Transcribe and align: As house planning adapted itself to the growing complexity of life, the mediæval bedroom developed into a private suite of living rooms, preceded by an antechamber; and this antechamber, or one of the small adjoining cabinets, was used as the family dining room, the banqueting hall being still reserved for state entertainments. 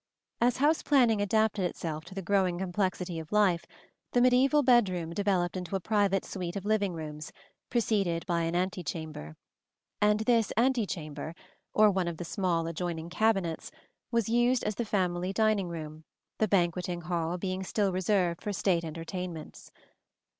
As 0.39 0.57
house 0.57 0.81
planning 0.81 1.21
adapted 1.21 1.63
itself 1.63 2.05
to 2.05 2.15
the 2.15 2.23
growing 2.23 2.57
complexity 2.57 3.19
of 3.19 3.31
life, 3.31 3.65
the 4.13 4.19
mediæval 4.19 4.65
bedroom 4.65 5.11
developed 5.13 5.55
into 5.55 5.75
a 5.75 5.79
private 5.79 6.25
suite 6.25 6.55
of 6.55 6.65
living 6.65 6.93
rooms, 6.93 7.31
preceded 7.69 8.25
by 8.25 8.41
an 8.41 8.55
antechamber; 8.55 9.35
and 10.01 10.21
this 10.21 10.51
antechamber, 10.57 11.35
or 11.71 11.91
one 11.91 12.07
of 12.07 12.17
the 12.17 12.25
small 12.25 12.65
adjoining 12.65 13.11
cabinets, 13.11 13.69
was 14.09 14.27
used 14.27 14.63
as 14.63 14.73
the 14.73 14.85
family 14.85 15.31
dining 15.31 15.67
room, 15.69 16.03
the 16.39 16.47
banqueting 16.47 17.01
hall 17.01 17.37
being 17.37 17.61
still 17.61 17.91
reserved 17.93 18.41
for 18.41 18.51
state 18.51 18.83
entertainments. 18.83 19.69